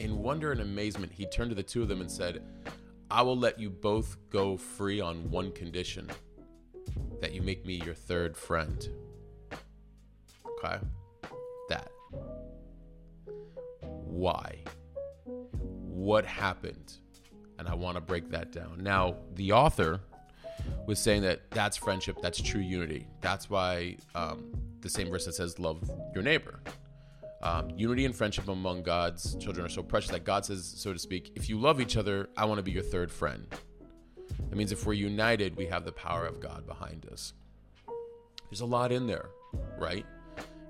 in 0.00 0.18
wonder 0.22 0.52
and 0.52 0.60
amazement, 0.60 1.12
he 1.12 1.26
turned 1.26 1.50
to 1.50 1.54
the 1.54 1.62
two 1.62 1.82
of 1.82 1.88
them 1.88 2.00
and 2.00 2.10
said, 2.10 2.42
I 3.10 3.22
will 3.22 3.36
let 3.36 3.58
you 3.58 3.70
both 3.70 4.16
go 4.30 4.56
free 4.56 5.00
on 5.00 5.30
one 5.30 5.52
condition 5.52 6.10
that 7.20 7.32
you 7.32 7.42
make 7.42 7.64
me 7.64 7.80
your 7.84 7.94
third 7.94 8.36
friend. 8.36 8.88
Okay? 10.58 10.78
That. 11.68 11.90
Why? 14.16 14.62
What 15.24 16.24
happened? 16.24 16.94
And 17.58 17.68
I 17.68 17.74
want 17.74 17.96
to 17.96 18.00
break 18.00 18.30
that 18.30 18.50
down. 18.50 18.78
Now, 18.82 19.16
the 19.34 19.52
author 19.52 20.00
was 20.86 20.98
saying 20.98 21.20
that 21.22 21.50
that's 21.50 21.76
friendship, 21.76 22.16
that's 22.22 22.40
true 22.40 22.62
unity. 22.62 23.06
That's 23.20 23.50
why 23.50 23.98
um, 24.14 24.54
the 24.80 24.88
same 24.88 25.10
verse 25.10 25.26
that 25.26 25.34
says, 25.34 25.58
Love 25.58 25.90
your 26.14 26.22
neighbor. 26.22 26.60
Um, 27.42 27.68
unity 27.76 28.06
and 28.06 28.16
friendship 28.16 28.48
among 28.48 28.84
God's 28.84 29.36
children 29.36 29.66
are 29.66 29.68
so 29.68 29.82
precious 29.82 30.10
that 30.12 30.24
God 30.24 30.46
says, 30.46 30.64
so 30.64 30.94
to 30.94 30.98
speak, 30.98 31.32
if 31.36 31.50
you 31.50 31.60
love 31.60 31.82
each 31.82 31.98
other, 31.98 32.30
I 32.38 32.46
want 32.46 32.58
to 32.58 32.62
be 32.62 32.72
your 32.72 32.82
third 32.82 33.12
friend. 33.12 33.46
That 34.48 34.56
means 34.56 34.72
if 34.72 34.86
we're 34.86 34.94
united, 34.94 35.56
we 35.56 35.66
have 35.66 35.84
the 35.84 35.92
power 35.92 36.24
of 36.24 36.40
God 36.40 36.66
behind 36.66 37.06
us. 37.12 37.34
There's 38.48 38.62
a 38.62 38.66
lot 38.66 38.92
in 38.92 39.06
there, 39.06 39.28
right? 39.78 40.06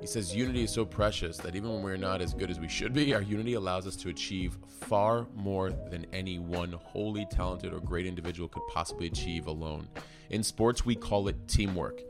He 0.01 0.07
says 0.07 0.37
unity 0.37 0.63
is 0.63 0.71
so 0.71 0.85
precious 0.85 1.39
that 1.39 1.57
even 1.57 1.73
when 1.73 1.83
we're 1.83 1.97
not 1.97 2.21
as 2.21 2.35
good 2.35 2.51
as 2.51 2.61
we 2.61 2.69
should 2.69 2.93
be, 2.93 3.15
our 3.15 3.23
unity 3.23 3.55
allows 3.55 3.87
us 3.87 3.97
to 3.97 4.11
achieve 4.11 4.59
far 4.69 5.27
more 5.35 5.71
than 5.71 6.07
any 6.13 6.39
one 6.39 6.73
wholly 6.73 7.27
talented 7.31 7.73
or 7.73 7.81
great 7.81 8.07
individual 8.07 8.49
could 8.49 8.63
possibly 8.69 9.07
achieve 9.07 9.47
alone. 9.47 9.89
In 10.31 10.43
sports, 10.43 10.85
we 10.85 10.95
call 10.95 11.29
it 11.29 11.49
teamwork. 11.49 12.03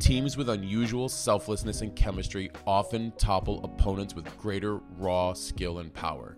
Teams 0.00 0.36
with 0.36 0.48
unusual 0.50 1.08
selflessness 1.08 1.80
and 1.80 1.94
chemistry 1.96 2.50
often 2.66 3.12
topple 3.18 3.64
opponents 3.64 4.14
with 4.14 4.24
greater 4.38 4.76
raw 4.96 5.32
skill 5.32 5.78
and 5.78 5.92
power. 5.92 6.36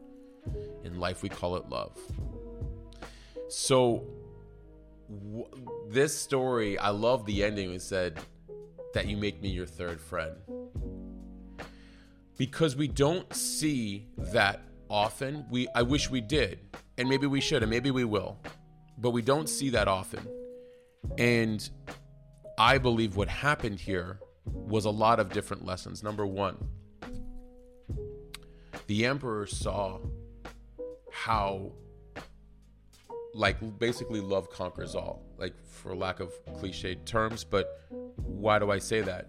In 0.84 0.98
life, 0.98 1.22
we 1.22 1.28
call 1.28 1.56
it 1.56 1.68
love. 1.68 1.96
So, 3.48 4.06
w- 5.08 5.46
this 5.88 6.16
story, 6.16 6.78
I 6.78 6.90
love 6.90 7.26
the 7.26 7.44
ending. 7.44 7.72
It 7.72 7.82
said 7.82 8.18
that 8.94 9.06
you 9.06 9.16
make 9.16 9.40
me 9.40 9.48
your 9.48 9.66
third 9.66 10.00
friend. 10.00 10.36
Because 12.42 12.74
we 12.74 12.88
don't 12.88 13.32
see 13.32 14.08
that 14.18 14.62
often. 14.90 15.46
We 15.48 15.68
I 15.76 15.82
wish 15.82 16.10
we 16.10 16.20
did. 16.20 16.58
And 16.98 17.08
maybe 17.08 17.28
we 17.28 17.40
should, 17.40 17.62
and 17.62 17.70
maybe 17.70 17.92
we 17.92 18.02
will. 18.02 18.36
But 18.98 19.10
we 19.10 19.22
don't 19.22 19.48
see 19.48 19.70
that 19.70 19.86
often. 19.86 20.26
And 21.18 21.70
I 22.58 22.78
believe 22.78 23.14
what 23.14 23.28
happened 23.28 23.78
here 23.78 24.18
was 24.44 24.86
a 24.86 24.90
lot 24.90 25.20
of 25.20 25.32
different 25.32 25.64
lessons. 25.64 26.02
Number 26.02 26.26
one, 26.26 26.56
the 28.88 29.06
emperor 29.06 29.46
saw 29.46 30.00
how, 31.12 31.70
like, 33.34 33.78
basically 33.78 34.20
love 34.20 34.50
conquers 34.50 34.96
all, 34.96 35.24
like, 35.38 35.54
for 35.64 35.94
lack 35.94 36.18
of 36.18 36.32
cliched 36.56 37.04
terms. 37.04 37.44
But 37.44 37.68
why 38.16 38.58
do 38.58 38.72
I 38.72 38.80
say 38.80 39.00
that? 39.00 39.28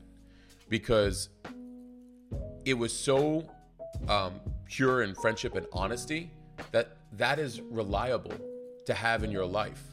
Because 0.67 1.29
it 2.65 2.73
was 2.73 2.93
so 2.97 3.45
um, 4.07 4.39
pure 4.65 5.03
in 5.03 5.15
friendship 5.15 5.55
and 5.55 5.67
honesty, 5.73 6.31
that 6.71 6.97
that 7.13 7.39
is 7.39 7.61
reliable 7.61 8.33
to 8.85 8.93
have 8.93 9.23
in 9.23 9.31
your 9.31 9.45
life. 9.45 9.83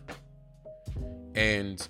And 1.35 1.87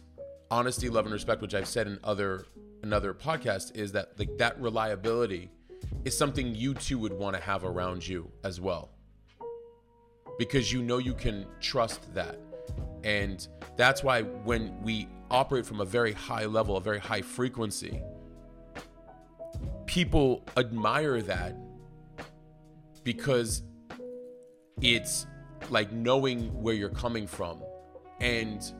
honesty, 0.50 0.88
love, 0.88 1.06
and 1.06 1.12
respect, 1.12 1.40
which 1.40 1.54
I've 1.54 1.68
said 1.68 1.87
in 1.87 1.99
other 2.04 2.46
another 2.82 3.14
podcast, 3.14 3.76
is 3.76 3.92
that 3.92 4.18
like 4.18 4.37
that 4.38 4.60
reliability 4.60 5.50
is 6.04 6.16
something 6.16 6.54
you 6.54 6.75
too 6.75 6.99
would 6.99 7.12
want 7.12 7.37
to 7.37 7.42
have 7.42 7.64
around 7.64 8.06
you 8.06 8.30
as 8.44 8.60
well. 8.60 8.90
Because 10.38 10.72
you 10.72 10.82
know 10.82 10.99
you 10.99 11.14
can 11.14 11.46
trust 11.60 12.12
that. 12.14 12.38
And 13.04 13.46
that's 13.76 14.02
why 14.02 14.22
when 14.22 14.80
we 14.82 15.08
operate 15.30 15.66
from 15.66 15.80
a 15.80 15.84
very 15.84 16.12
high 16.12 16.46
level, 16.46 16.76
a 16.76 16.80
very 16.80 16.99
high 16.99 17.22
frequency, 17.22 18.02
people 19.90 20.40
admire 20.56 21.20
that 21.20 21.56
because 23.02 23.64
it's 24.80 25.26
like 25.68 25.90
knowing 25.90 26.47
where 26.62 26.76
you're 26.76 26.88
coming 26.88 27.26
from 27.26 27.61
and 28.20 28.73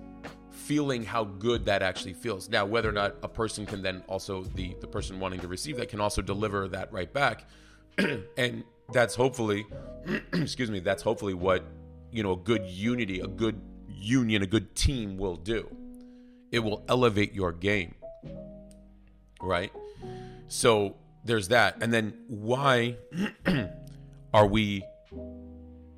feeling 0.53 1.05
how 1.05 1.25
good 1.25 1.65
that 1.65 1.83
actually 1.83 2.13
feels. 2.13 2.49
Now, 2.49 2.65
whether 2.65 2.89
or 2.89 2.93
not 2.93 3.17
a 3.25 3.29
person 3.29 3.67
can 3.67 3.83
then 3.83 4.05
also 4.07 4.45
the 4.55 4.77
the 4.81 4.87
person 4.87 5.19
wanting 5.19 5.41
to 5.41 5.49
receive 5.49 5.79
that 5.79 5.89
can 5.89 6.01
also 6.01 6.23
deliver 6.23 6.69
that 6.69 6.93
right 6.93 7.13
back, 7.13 7.45
and 8.39 8.63
that's 8.93 9.17
hopefully, 9.17 9.67
excuse 10.33 10.71
me, 10.71 10.79
that's 10.79 11.03
hopefully 11.03 11.35
what 11.35 11.65
you 12.13 12.23
know 12.23 12.35
a 12.35 12.37
good 12.37 12.65
unity, 12.67 13.19
a 13.19 13.27
good 13.27 13.61
union, 13.89 14.43
a 14.45 14.47
good 14.47 14.77
team 14.77 15.19
will 15.19 15.35
do. 15.35 15.69
It 16.53 16.61
will 16.61 16.85
elevate 16.89 17.33
your 17.35 17.51
game, 17.51 17.97
right? 19.43 19.73
So 20.51 20.97
there's 21.25 21.47
that, 21.49 21.77
and 21.81 21.93
then 21.93 22.13
why 22.27 22.97
are 24.35 24.47
we 24.47 24.83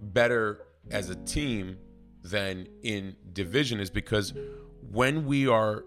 better 0.03 0.67
as 0.91 1.09
a 1.09 1.15
team 1.15 1.79
than 2.23 2.69
in 2.83 3.17
division 3.33 3.81
is 3.81 3.89
because 3.89 4.35
when 4.91 5.25
we 5.25 5.49
are 5.49 5.85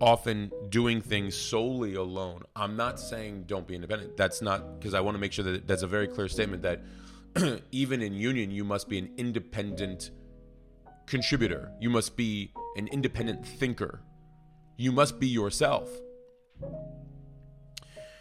often 0.00 0.50
doing 0.68 1.00
things 1.00 1.36
solely 1.36 1.94
alone, 1.94 2.42
I'm 2.56 2.76
not 2.76 2.98
saying 2.98 3.44
don't 3.46 3.68
be 3.68 3.76
independent. 3.76 4.16
That's 4.16 4.42
not 4.42 4.80
because 4.80 4.92
I 4.92 5.00
want 5.00 5.14
to 5.14 5.20
make 5.20 5.32
sure 5.32 5.44
that 5.44 5.68
that's 5.68 5.82
a 5.82 5.86
very 5.86 6.08
clear 6.08 6.26
statement 6.26 6.62
that 6.62 6.82
even 7.70 8.02
in 8.02 8.14
union, 8.14 8.50
you 8.50 8.64
must 8.64 8.88
be 8.88 8.98
an 8.98 9.10
independent 9.16 10.10
contributor. 11.06 11.70
You 11.80 11.90
must 11.90 12.16
be 12.16 12.52
an 12.76 12.88
independent 12.88 13.46
thinker. 13.46 14.02
You 14.76 14.90
must 14.90 15.20
be 15.20 15.28
yourself. 15.28 15.88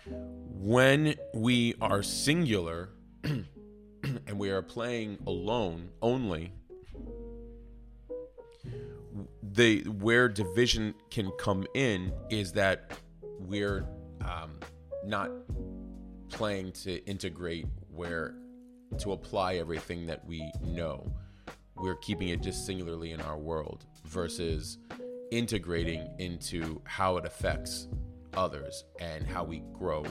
When 0.07 1.15
we 1.33 1.75
are 1.81 2.03
singular 2.03 2.89
and 3.23 3.45
we 4.37 4.49
are 4.49 4.61
playing 4.61 5.17
alone 5.25 5.89
only, 6.01 6.51
the 9.41 9.81
where 9.83 10.27
division 10.27 10.93
can 11.09 11.31
come 11.39 11.65
in 11.73 12.11
is 12.29 12.51
that 12.53 12.91
we're 13.39 13.87
um, 14.21 14.59
not 15.05 15.31
playing 16.29 16.71
to 16.71 17.03
integrate 17.05 17.65
where 17.89 18.35
to 18.97 19.13
apply 19.13 19.55
everything 19.55 20.05
that 20.05 20.25
we 20.25 20.51
know. 20.63 21.11
We're 21.77 21.95
keeping 21.95 22.29
it 22.29 22.41
just 22.41 22.65
singularly 22.65 23.11
in 23.11 23.21
our 23.21 23.37
world 23.37 23.85
versus 24.05 24.77
integrating 25.31 26.07
into 26.19 26.81
how 26.85 27.17
it 27.17 27.25
affects 27.25 27.87
others 28.35 28.85
and 28.99 29.25
how 29.25 29.43
we 29.43 29.63
grow 29.73 30.05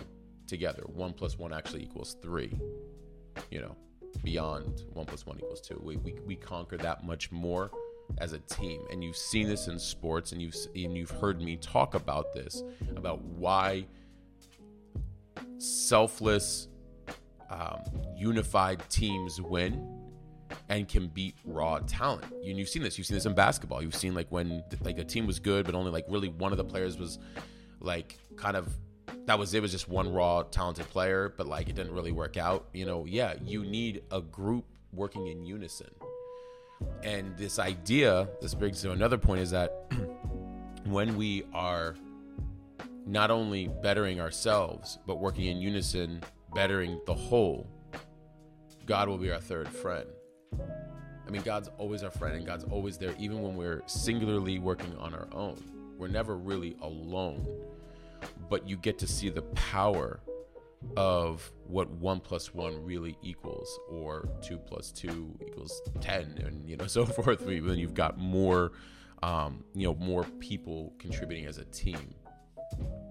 together. 0.46 0.82
One 0.86 1.12
plus 1.12 1.38
one 1.38 1.52
actually 1.52 1.82
equals 1.82 2.16
three, 2.22 2.52
you 3.50 3.60
know, 3.60 3.76
beyond 4.22 4.82
one 4.92 5.06
plus 5.06 5.26
one 5.26 5.38
equals 5.38 5.60
two. 5.60 5.80
We, 5.82 5.96
we, 5.96 6.16
we 6.24 6.36
conquer 6.36 6.76
that 6.78 7.04
much 7.04 7.32
more 7.32 7.70
as 8.18 8.32
a 8.32 8.38
team 8.40 8.82
and 8.90 9.02
you've 9.02 9.16
seen 9.16 9.48
this 9.48 9.66
in 9.66 9.78
sports 9.78 10.32
and 10.32 10.40
you've 10.42 10.54
and 10.74 10.96
you've 10.96 11.10
heard 11.10 11.40
me 11.40 11.56
talk 11.56 11.94
about 11.94 12.32
this 12.32 12.62
about 12.96 13.22
why 13.22 13.84
selfless 15.58 16.68
um, 17.50 17.80
unified 18.16 18.82
teams 18.88 19.40
win 19.40 19.88
and 20.68 20.88
can 20.88 21.08
beat 21.08 21.34
raw 21.44 21.78
talent 21.86 22.24
and 22.30 22.58
you've 22.58 22.68
seen 22.68 22.82
this 22.82 22.98
you've 22.98 23.06
seen 23.06 23.16
this 23.16 23.26
in 23.26 23.34
basketball 23.34 23.82
you've 23.82 23.94
seen 23.94 24.14
like 24.14 24.30
when 24.30 24.62
like 24.82 24.98
a 24.98 25.04
team 25.04 25.26
was 25.26 25.38
good 25.38 25.64
but 25.64 25.74
only 25.74 25.90
like 25.90 26.04
really 26.08 26.28
one 26.28 26.52
of 26.52 26.58
the 26.58 26.64
players 26.64 26.98
was 26.98 27.18
like 27.80 28.18
kind 28.36 28.56
of 28.56 28.68
that 29.26 29.38
was 29.38 29.54
it 29.54 29.62
was 29.62 29.70
just 29.70 29.88
one 29.88 30.12
raw 30.12 30.42
talented 30.42 30.88
player 30.88 31.32
but 31.36 31.46
like 31.46 31.68
it 31.68 31.74
didn't 31.74 31.92
really 31.92 32.12
work 32.12 32.36
out 32.36 32.68
you 32.72 32.84
know 32.84 33.04
yeah 33.04 33.34
you 33.44 33.64
need 33.64 34.02
a 34.10 34.20
group 34.20 34.64
working 34.92 35.26
in 35.26 35.44
unison 35.44 35.90
and 37.02 37.36
this 37.36 37.58
idea, 37.58 38.28
this 38.40 38.54
brings 38.54 38.80
to 38.82 38.92
another 38.92 39.18
point, 39.18 39.40
is 39.40 39.50
that 39.50 39.92
when 40.84 41.16
we 41.16 41.44
are 41.52 41.96
not 43.06 43.30
only 43.30 43.68
bettering 43.68 44.20
ourselves, 44.20 44.98
but 45.06 45.16
working 45.16 45.46
in 45.46 45.58
unison, 45.58 46.22
bettering 46.54 47.00
the 47.06 47.14
whole, 47.14 47.68
God 48.86 49.08
will 49.08 49.18
be 49.18 49.30
our 49.30 49.40
third 49.40 49.68
friend. 49.68 50.06
I 51.26 51.30
mean, 51.30 51.42
God's 51.42 51.70
always 51.78 52.02
our 52.02 52.10
friend, 52.10 52.36
and 52.36 52.46
God's 52.46 52.64
always 52.64 52.98
there, 52.98 53.14
even 53.18 53.42
when 53.42 53.56
we're 53.56 53.82
singularly 53.86 54.58
working 54.58 54.94
on 54.98 55.14
our 55.14 55.28
own. 55.32 55.62
We're 55.98 56.08
never 56.08 56.36
really 56.36 56.76
alone, 56.80 57.46
but 58.50 58.68
you 58.68 58.76
get 58.76 58.98
to 58.98 59.06
see 59.06 59.28
the 59.28 59.42
power 59.42 60.20
of 60.96 61.50
what 61.66 61.90
one 61.90 62.20
plus 62.20 62.54
one 62.54 62.84
really 62.84 63.16
equals, 63.22 63.78
or 63.88 64.28
two 64.42 64.58
plus 64.58 64.92
two 64.92 65.34
equals 65.46 65.82
ten, 66.00 66.38
and 66.44 66.68
you 66.68 66.76
know 66.76 66.86
so 66.88 67.04
forth. 67.06 67.42
When 67.42 67.78
you've 67.78 67.94
got 67.94 68.18
more, 68.18 68.72
um, 69.22 69.64
you 69.74 69.86
know, 69.86 69.94
more 69.94 70.24
people 70.40 70.92
contributing 70.98 71.46
as 71.46 71.58
a 71.58 71.64
team, 71.66 72.14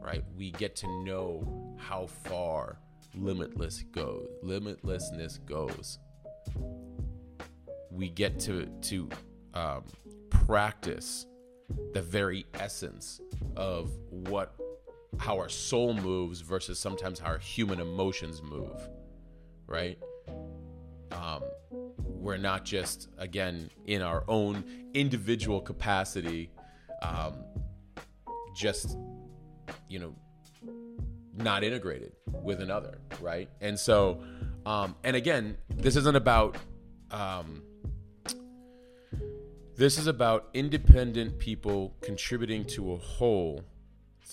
right? 0.02 0.24
We 0.38 0.52
get 0.52 0.75
to 0.78 1.04
know 1.04 1.75
how 1.78 2.08
far 2.08 2.78
limitless 3.16 3.84
goes, 3.92 4.28
limitlessness 4.44 5.44
goes. 5.46 6.00
We 7.92 8.10
get 8.10 8.40
to 8.42 8.66
to 8.66 9.10
um, 9.54 9.84
practice 10.30 11.25
the 11.93 12.01
very 12.01 12.46
essence 12.53 13.22
of 13.55 13.91
what 14.10 14.55
how 15.20 15.38
our 15.38 15.50
soul 15.50 15.93
moves 15.93 16.41
versus 16.41 16.79
sometimes 16.79 17.20
how 17.20 17.27
our 17.27 17.38
human 17.38 17.79
emotions 17.79 18.41
move, 18.41 18.89
right? 19.67 20.00
Um, 21.12 21.43
we're 22.00 22.38
not 22.38 22.65
just 22.65 23.10
again 23.17 23.70
in 23.86 24.01
our 24.01 24.24
own 24.27 24.63
individual 24.93 25.62
capacity, 25.62 26.50
um, 27.01 27.43
just 28.55 28.98
you 29.88 30.00
know, 30.00 30.15
not 31.36 31.63
integrated 31.63 32.13
with 32.25 32.62
another, 32.62 32.98
right? 33.22 33.50
And 33.62 33.77
so, 33.77 34.24
um, 34.65 34.96
and 35.03 35.15
again, 35.15 35.58
this 35.70 35.96
isn't 35.96 36.15
about. 36.15 36.58
Um, 37.12 37.62
this 39.75 39.98
is 39.98 40.08
about 40.08 40.50
independent 40.53 41.39
people 41.39 41.96
contributing 42.01 42.63
to 42.65 42.94
a 42.94 42.98
whole 42.98 43.63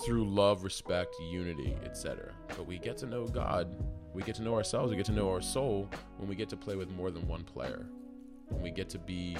through 0.04 0.28
love, 0.28 0.64
respect, 0.64 1.14
unity, 1.30 1.76
etc. 1.84 2.32
But 2.48 2.66
we 2.66 2.78
get 2.78 2.96
to 2.98 3.06
know 3.06 3.26
God, 3.26 3.74
we 4.12 4.22
get 4.22 4.34
to 4.36 4.42
know 4.42 4.54
ourselves, 4.54 4.90
we 4.90 4.96
get 4.96 5.06
to 5.06 5.12
know 5.12 5.30
our 5.30 5.40
soul 5.40 5.88
when 6.18 6.28
we 6.28 6.34
get 6.34 6.48
to 6.50 6.56
play 6.56 6.76
with 6.76 6.90
more 6.90 7.10
than 7.10 7.26
one 7.26 7.42
player, 7.42 7.86
when 8.48 8.62
we 8.62 8.70
get 8.70 8.88
to 8.90 8.98
be 8.98 9.36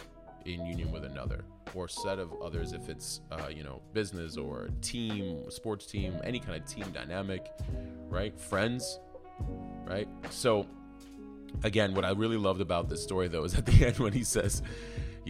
in 0.46 0.64
union 0.64 0.90
with 0.90 1.04
another 1.04 1.44
or 1.74 1.86
set 1.86 2.18
of 2.18 2.32
others 2.42 2.72
if 2.72 2.88
it's 2.88 3.20
uh, 3.30 3.48
you 3.54 3.62
know 3.62 3.82
business 3.92 4.38
or 4.38 4.70
team 4.80 5.50
sports 5.50 5.84
team 5.84 6.18
any 6.24 6.40
kind 6.40 6.54
of 6.54 6.66
team 6.66 6.86
dynamic 6.92 7.52
right? 8.08 8.38
Friends 8.40 9.00
right? 9.84 10.08
So 10.30 10.66
again 11.64 11.94
what 11.94 12.04
i 12.04 12.10
really 12.10 12.36
loved 12.36 12.60
about 12.60 12.88
this 12.88 13.02
story 13.02 13.26
though 13.26 13.42
is 13.42 13.54
at 13.54 13.66
the 13.66 13.86
end 13.86 13.98
when 13.98 14.12
he 14.12 14.22
says 14.22 14.62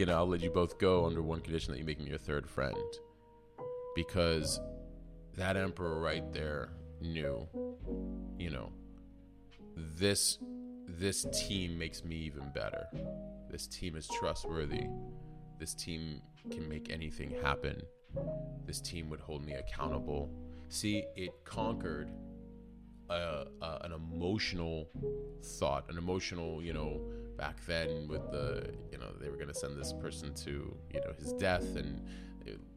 you 0.00 0.07
know 0.07 0.16
i'll 0.16 0.26
let 0.26 0.40
you 0.40 0.50
both 0.50 0.78
go 0.78 1.07
under 1.07 1.23
one 1.23 1.40
condition 1.40 1.73
that 1.73 1.78
you 1.78 1.85
make 1.85 2.00
me 2.00 2.09
your 2.09 2.19
third 2.19 2.49
friend 2.49 2.75
because 3.95 4.61
that 5.37 5.57
emperor 5.57 6.00
right 6.00 6.33
there 6.33 6.71
knew, 7.00 7.47
you 8.38 8.50
know, 8.50 8.73
this 9.76 10.38
this 10.87 11.25
team 11.33 11.78
makes 11.78 12.04
me 12.04 12.16
even 12.16 12.50
better. 12.54 12.87
This 13.49 13.66
team 13.66 13.97
is 13.97 14.09
trustworthy. 14.09 14.87
This 15.59 15.75
team 15.75 16.21
can 16.50 16.69
make 16.69 16.90
anything 16.90 17.35
happen. 17.42 17.80
This 18.66 18.80
team 18.80 19.09
would 19.11 19.21
hold 19.21 19.45
me 19.45 19.54
accountable. 19.54 20.30
See, 20.69 21.04
it 21.14 21.30
conquered 21.45 22.11
a, 23.09 23.45
a, 23.62 23.78
an 23.83 23.92
emotional 23.92 24.88
thought, 25.59 25.88
an 25.88 25.97
emotional, 25.97 26.62
you 26.62 26.73
know, 26.73 27.00
back 27.40 27.56
then 27.66 28.06
with 28.09 28.25
the, 28.30 28.70
you 28.92 28.99
know, 28.99 29.11
they 29.20 29.28
were 29.30 29.40
going 29.42 29.49
to 29.49 29.61
send 29.64 29.75
this 29.80 29.92
person 29.94 30.35
to, 30.35 30.76
you 30.94 31.00
know, 31.00 31.12
his 31.18 31.32
death 31.32 31.76
and, 31.76 31.90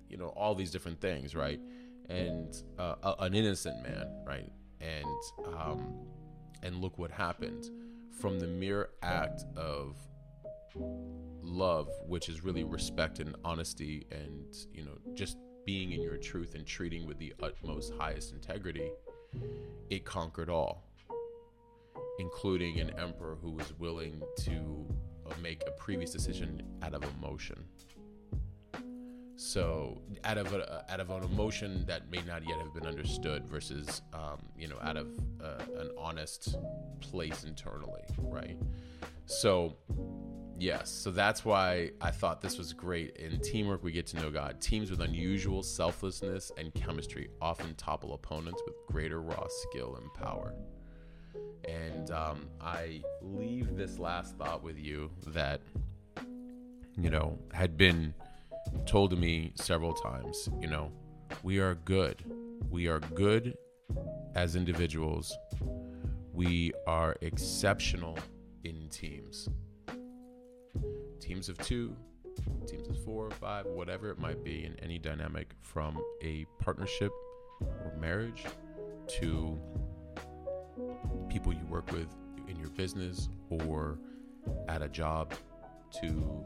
you 0.10 0.18
know, 0.18 0.30
all 0.30 0.56
these 0.56 0.72
different 0.72 1.00
things, 1.02 1.36
right? 1.36 1.60
and 2.10 2.64
uh, 2.80 3.16
an 3.20 3.34
innocent 3.34 3.82
man, 3.84 4.08
right? 4.26 4.52
And 4.82 5.56
um, 5.58 5.94
and 6.62 6.82
look 6.82 6.98
what 6.98 7.12
happened 7.12 7.70
from 8.20 8.40
the 8.40 8.48
mere 8.48 8.90
act 9.02 9.46
of 9.56 9.98
love, 11.42 11.90
which 12.08 12.30
is 12.30 12.44
really 12.44 12.64
respect 12.64 13.20
and 13.20 13.36
honesty 13.44 14.06
and, 14.12 14.56
you 14.74 14.84
know, 14.84 14.98
just 15.14 15.38
being 15.66 15.92
in 15.92 16.02
your 16.02 16.18
truth 16.18 16.56
and 16.56 16.66
treating 16.66 17.06
with 17.06 17.18
the 17.18 17.34
utmost 17.42 17.94
highest 18.00 18.34
integrity, 18.34 18.92
it 19.90 20.06
conquered 20.06 20.50
all, 20.50 20.84
including 22.20 22.80
an 22.80 22.92
emperor 23.00 23.38
who 23.42 23.52
was 23.52 23.74
willing 23.80 24.22
to 24.40 24.86
uh, 25.26 25.34
make 25.42 25.64
a 25.68 25.72
previous 25.72 26.12
decision 26.12 26.62
out 26.82 26.94
of 26.94 27.04
emotion. 27.18 27.64
So, 29.36 30.02
out 30.24 30.38
of 30.38 30.54
a, 30.54 30.86
out 30.90 31.00
of 31.00 31.10
an 31.10 31.24
emotion 31.24 31.86
that 31.88 32.10
may 32.10 32.22
not 32.26 32.48
yet 32.48 32.60
have 32.60 32.74
been 32.74 32.86
understood, 32.86 33.46
versus 33.46 34.02
um, 34.14 34.38
you 34.58 34.68
know, 34.68 34.78
out 34.82 34.96
of 34.96 35.08
uh, 35.44 35.80
an 35.80 35.92
honest 35.98 36.56
place 37.02 37.44
internally, 37.44 38.04
right? 38.20 38.58
So, 39.26 39.76
Yes, 40.60 40.90
so 40.90 41.12
that's 41.12 41.44
why 41.44 41.92
I 42.00 42.12
thought 42.12 42.40
this 42.40 42.58
was 42.58 42.74
great. 42.74 43.18
In 43.18 43.40
teamwork, 43.42 43.84
we 43.84 43.92
get 43.92 44.06
to 44.08 44.18
know 44.18 44.30
God. 44.30 44.62
Teams 44.62 44.92
with 44.92 45.02
unusual 45.02 45.64
selflessness 45.64 46.52
and 46.58 46.74
chemistry 46.74 47.30
often 47.42 47.74
topple 47.76 48.14
opponents 48.14 48.62
with 48.66 48.76
greater 48.88 49.22
raw 49.22 49.46
skill 49.50 49.96
and 49.96 50.14
power. 50.14 50.54
And 51.68 52.12
um, 52.12 52.50
I 52.62 53.02
leave 53.22 53.76
this 53.76 54.00
last 54.00 54.38
thought 54.38 54.64
with 54.64 54.78
you 54.78 55.10
that, 55.28 55.62
you 56.98 57.10
know, 57.10 57.40
had 57.54 57.78
been 57.78 58.14
told 58.86 59.12
to 59.12 59.16
me 59.16 59.54
several 59.56 59.94
times. 59.94 60.50
You 60.60 60.68
know, 60.68 60.92
we 61.42 61.60
are 61.60 61.76
good. 61.76 62.24
We 62.70 62.88
are 62.88 63.00
good 63.00 63.56
as 64.36 64.56
individuals. 64.56 65.36
We 66.34 66.74
are 66.88 67.16
exceptional 67.22 68.18
in 68.64 68.90
teams 68.90 69.50
teams 71.24 71.48
of 71.48 71.58
two, 71.60 71.96
teams 72.68 72.88
of 72.90 73.02
four, 73.06 73.28
or 73.28 73.32
five, 73.32 73.66
whatever 73.66 74.10
it 74.10 74.20
might 74.20 74.44
be 74.44 74.66
in 74.66 74.78
any 74.84 75.00
dynamic 75.00 75.56
from 75.62 75.98
a 76.22 76.46
partnership 76.60 77.12
or 77.62 77.94
marriage 78.00 78.44
to 79.08 79.58
people 81.30 81.54
you 81.54 81.66
work 81.70 81.92
with 81.92 82.08
in 82.48 82.60
your 82.60 82.70
business 82.70 83.30
or 83.50 84.00
at 84.68 84.82
a 84.82 84.90
job 84.90 85.34
to 86.02 86.44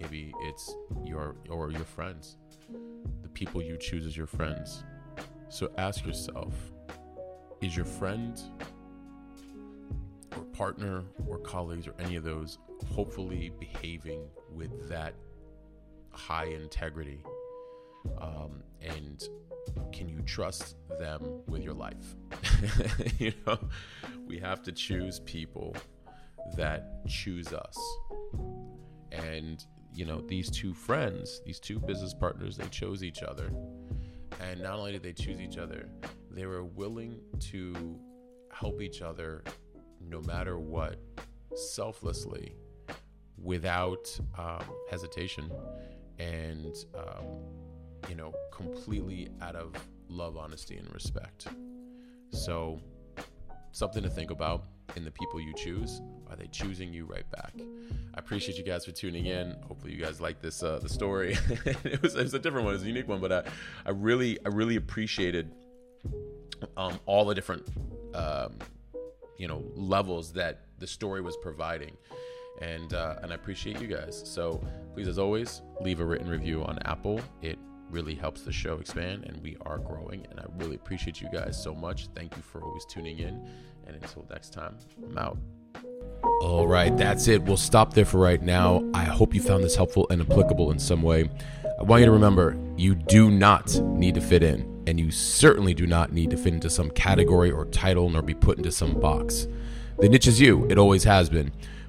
maybe 0.00 0.32
it's 0.42 0.74
your 1.04 1.36
or 1.48 1.70
your 1.70 1.84
friends. 1.84 2.36
The 3.22 3.28
people 3.28 3.62
you 3.62 3.76
choose 3.76 4.06
as 4.06 4.16
your 4.16 4.26
friends. 4.26 4.84
So 5.48 5.70
ask 5.78 6.04
yourself 6.06 6.54
is 7.60 7.76
your 7.76 7.86
friend 7.86 8.40
or 10.36 10.44
partner 10.52 11.02
or 11.26 11.38
colleagues 11.38 11.86
or 11.86 11.94
any 11.98 12.16
of 12.16 12.24
those 12.24 12.58
hopefully 12.92 13.52
behaving 13.58 14.22
with 14.52 14.88
that 14.88 15.14
high 16.10 16.46
integrity? 16.46 17.22
Um, 18.20 18.62
and 18.82 19.26
can 19.92 20.08
you 20.08 20.20
trust 20.26 20.76
them 20.98 21.22
with 21.48 21.62
your 21.62 21.72
life 21.72 22.16
you 23.18 23.32
know 23.46 23.58
we 24.26 24.38
have 24.38 24.62
to 24.62 24.72
choose 24.72 25.20
people 25.20 25.76
that 26.56 27.06
choose 27.06 27.52
us. 27.52 27.78
And 29.12 29.64
you 29.92 30.04
know 30.04 30.20
these 30.20 30.50
two 30.50 30.74
friends 30.74 31.40
these 31.46 31.60
two 31.60 31.78
business 31.78 32.12
partners 32.14 32.56
they 32.56 32.68
chose 32.68 33.02
each 33.02 33.22
other. 33.22 33.50
And 34.40 34.60
not 34.62 34.78
only 34.78 34.92
did 34.92 35.02
they 35.02 35.12
choose 35.12 35.40
each 35.40 35.58
other 35.58 35.88
they 36.30 36.46
were 36.46 36.64
willing 36.64 37.20
to 37.38 37.98
help 38.52 38.80
each 38.82 39.02
other 39.02 39.44
no 40.00 40.20
matter 40.22 40.58
what 40.58 40.98
selflessly 41.54 42.54
without 43.36 44.18
um, 44.38 44.64
hesitation 44.90 45.50
and 46.18 46.74
um, 46.94 47.26
you 48.08 48.14
know 48.14 48.32
completely 48.52 49.28
out 49.40 49.56
of 49.56 49.72
love 50.08 50.36
honesty 50.36 50.76
and 50.76 50.92
respect 50.92 51.48
so 52.30 52.80
something 53.72 54.02
to 54.02 54.10
think 54.10 54.30
about 54.30 54.64
in 54.96 55.04
the 55.04 55.10
people 55.10 55.40
you 55.40 55.54
choose. 55.54 56.00
Are 56.28 56.36
they 56.36 56.46
choosing 56.46 56.92
you 56.92 57.04
right 57.04 57.28
back? 57.30 57.52
I 58.14 58.18
appreciate 58.18 58.58
you 58.58 58.64
guys 58.64 58.84
for 58.84 58.92
tuning 58.92 59.26
in. 59.26 59.56
Hopefully 59.66 59.92
you 59.92 60.02
guys 60.02 60.20
like 60.20 60.40
this 60.40 60.62
uh, 60.62 60.78
the 60.80 60.88
story. 60.88 61.36
It, 61.84 62.02
was, 62.02 62.14
it 62.14 62.22
was 62.22 62.34
a 62.34 62.38
different 62.38 62.64
one. 62.64 62.74
It 62.74 62.78
was 62.78 62.84
a 62.84 62.88
unique 62.88 63.08
one 63.08 63.20
but 63.20 63.32
I, 63.32 63.42
I 63.86 63.90
really 63.90 64.38
i 64.44 64.48
really 64.48 64.76
appreciated 64.76 65.50
um, 66.76 66.98
all 67.06 67.24
the 67.24 67.34
different 67.34 67.66
um, 68.14 68.58
you 69.36 69.48
know 69.48 69.64
levels 69.74 70.32
that 70.32 70.60
the 70.78 70.86
story 70.86 71.20
was 71.20 71.36
providing. 71.36 71.96
And 72.60 72.94
uh, 72.94 73.16
and 73.22 73.32
I 73.32 73.34
appreciate 73.34 73.80
you 73.80 73.88
guys. 73.88 74.22
So 74.24 74.62
please, 74.94 75.08
as 75.08 75.18
always, 75.18 75.62
leave 75.80 76.00
a 76.00 76.04
written 76.04 76.28
review 76.28 76.62
on 76.62 76.78
Apple. 76.84 77.20
It 77.42 77.58
really 77.90 78.14
helps 78.14 78.42
the 78.42 78.52
show 78.52 78.78
expand, 78.78 79.24
and 79.24 79.42
we 79.42 79.56
are 79.62 79.78
growing. 79.78 80.26
And 80.30 80.40
I 80.40 80.44
really 80.58 80.76
appreciate 80.76 81.20
you 81.20 81.28
guys 81.32 81.60
so 81.62 81.74
much. 81.74 82.08
Thank 82.14 82.36
you 82.36 82.42
for 82.42 82.62
always 82.62 82.84
tuning 82.84 83.18
in. 83.18 83.46
And 83.86 83.96
until 83.96 84.26
next 84.30 84.52
time, 84.52 84.76
I'm 85.04 85.18
out. 85.18 85.38
All 86.40 86.66
right, 86.66 86.96
that's 86.96 87.28
it. 87.28 87.42
We'll 87.42 87.56
stop 87.56 87.94
there 87.94 88.04
for 88.04 88.18
right 88.18 88.42
now. 88.42 88.82
I 88.94 89.04
hope 89.04 89.34
you 89.34 89.40
found 89.40 89.62
this 89.62 89.76
helpful 89.76 90.06
and 90.10 90.22
applicable 90.22 90.70
in 90.70 90.78
some 90.78 91.02
way. 91.02 91.30
I 91.78 91.82
want 91.82 92.00
you 92.00 92.06
to 92.06 92.12
remember 92.12 92.56
you 92.76 92.94
do 92.94 93.30
not 93.30 93.74
need 93.80 94.14
to 94.14 94.20
fit 94.20 94.42
in, 94.42 94.82
and 94.86 94.98
you 94.98 95.10
certainly 95.10 95.74
do 95.74 95.86
not 95.86 96.12
need 96.12 96.30
to 96.30 96.36
fit 96.36 96.54
into 96.54 96.70
some 96.70 96.90
category 96.90 97.50
or 97.50 97.66
title 97.66 98.08
nor 98.08 98.22
be 98.22 98.34
put 98.34 98.58
into 98.58 98.70
some 98.70 98.98
box. 98.98 99.48
The 99.98 100.08
niche 100.08 100.26
is 100.26 100.40
you, 100.40 100.66
it 100.70 100.78
always 100.78 101.04
has 101.04 101.28
been. 101.28 101.52